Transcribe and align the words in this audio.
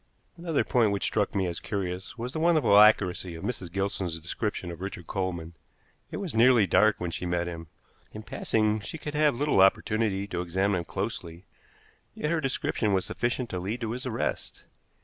Another 0.35 0.63
point 0.63 0.89
which 0.91 1.03
struck 1.03 1.35
me 1.35 1.45
as 1.45 1.59
curious 1.59 2.17
was 2.17 2.31
the 2.31 2.39
wonderful 2.39 2.75
accuracy 2.79 3.35
of 3.35 3.43
Mrs. 3.43 3.71
Gilson's 3.71 4.17
description 4.17 4.71
of 4.71 4.81
Richard 4.81 5.05
Coleman. 5.05 5.53
It 6.09 6.17
was 6.17 6.33
nearly 6.33 6.65
dark 6.65 6.99
when 6.99 7.11
she 7.11 7.27
met 7.27 7.45
him; 7.45 7.67
in 8.11 8.23
passing 8.23 8.79
she 8.79 8.97
could 8.97 9.13
have 9.13 9.35
little 9.35 9.61
opportunity 9.61 10.25
to 10.29 10.41
examine 10.41 10.79
him 10.79 10.85
closely, 10.85 11.45
yet 12.15 12.31
her 12.31 12.41
description 12.41 12.93
was 12.93 13.05
sufficient 13.05 13.51
to 13.51 13.59
lead 13.59 13.81
to 13.81 13.91
his 13.91 14.07
arrest. 14.07 14.63